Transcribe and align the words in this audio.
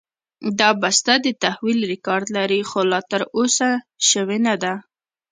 دا 0.59 0.69
بسته 0.81 1.13
د 1.25 1.27
تحویل 1.43 1.79
ریکارډ 1.91 2.25
لري، 2.37 2.61
خو 2.69 2.79
لا 2.91 2.99
ترلاسه 3.11 3.69
شوې 4.09 4.37
نه 4.47 4.55
ده. 4.63 4.73